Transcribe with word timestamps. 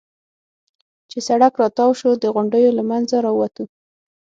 چې 1.09 1.17
سړک 1.27 1.53
را 1.61 1.67
تاو 1.77 1.91
شو، 1.99 2.11
د 2.23 2.25
غونډیو 2.35 2.75
له 2.77 2.83
منځه 2.89 3.15
را 3.25 3.31
ووتو. 3.33 3.63